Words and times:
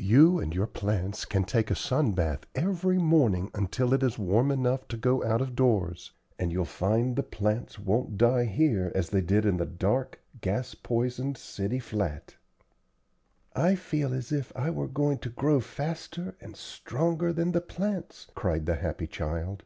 You 0.00 0.40
and 0.40 0.52
your 0.52 0.66
plants 0.66 1.24
can 1.24 1.44
take 1.44 1.70
a 1.70 1.76
sun 1.76 2.10
bath 2.10 2.40
every 2.56 2.98
morning 2.98 3.48
until 3.54 3.94
it 3.94 4.02
is 4.02 4.18
warm, 4.18 4.50
enough 4.50 4.88
to 4.88 4.96
go 4.96 5.22
out 5.22 5.40
of 5.40 5.54
doors, 5.54 6.10
and 6.36 6.50
you'll 6.50 6.64
find 6.64 7.14
the 7.14 7.22
plants 7.22 7.78
won't 7.78 8.18
die 8.18 8.46
here 8.46 8.90
as 8.96 9.10
they 9.10 9.20
did 9.20 9.46
in 9.46 9.56
the 9.56 9.64
dark, 9.64 10.18
gas 10.40 10.74
poisoned 10.74 11.36
city 11.38 11.78
flat." 11.78 12.34
"I 13.54 13.76
feel 13.76 14.12
as 14.12 14.32
if 14.32 14.50
I 14.56 14.68
were 14.70 14.88
going 14.88 15.18
to 15.18 15.30
grow 15.30 15.60
faster 15.60 16.34
and 16.40 16.56
stronger 16.56 17.32
than 17.32 17.52
the 17.52 17.60
plants," 17.60 18.26
cried 18.34 18.66
the 18.66 18.74
happy 18.74 19.06
child. 19.06 19.62